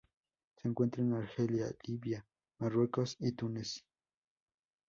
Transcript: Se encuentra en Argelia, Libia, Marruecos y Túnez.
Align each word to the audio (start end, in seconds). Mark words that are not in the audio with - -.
Se 0.57 0.67
encuentra 0.67 1.03
en 1.03 1.13
Argelia, 1.13 1.67
Libia, 1.83 2.25
Marruecos 2.57 3.17
y 3.19 3.33
Túnez. 3.33 3.85